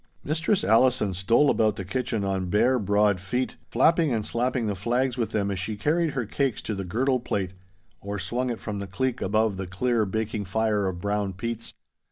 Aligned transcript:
Mistress 0.23 0.63
Allison 0.63 1.13
stole 1.13 1.51
about 1.51 1.75
the 1.75 1.85
kitchen 1.85 2.23
on 2.23 2.49
bare, 2.49 2.79
broad 2.79 3.19
feet, 3.19 3.57
flapping 3.69 4.11
and 4.11 4.25
slapping 4.25 4.65
the 4.65 4.73
flags 4.73 5.15
with 5.15 5.29
them 5.29 5.51
as 5.51 5.59
she 5.59 5.75
carried 5.75 6.13
her 6.13 6.25
cakes 6.25 6.63
to 6.63 6.73
the 6.73 6.83
girdle 6.83 7.19
plate, 7.19 7.53
or 8.01 8.17
swung 8.17 8.49
it 8.49 8.59
from 8.59 8.79
the 8.79 8.87
cleek 8.87 9.21
above 9.21 9.57
the 9.57 9.67
clear 9.67 10.07
baking 10.07 10.45
fire 10.45 10.87
of 10.87 11.01
brown 11.01 11.33
peats. 11.33 11.75